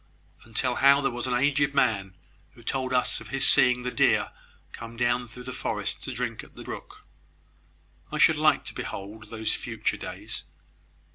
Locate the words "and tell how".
0.43-0.99